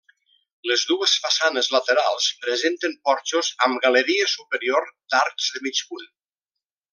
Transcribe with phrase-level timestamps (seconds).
[0.69, 6.11] Les dues façanes laterals presenten porxos amb galeria superior d'arcs de mig punt.